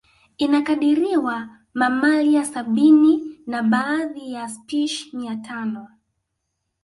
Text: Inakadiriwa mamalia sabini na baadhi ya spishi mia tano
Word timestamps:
Inakadiriwa 0.37 1.49
mamalia 1.73 2.45
sabini 2.45 3.39
na 3.47 3.63
baadhi 3.63 4.33
ya 4.33 4.49
spishi 4.49 5.17
mia 5.17 5.35
tano 5.35 5.87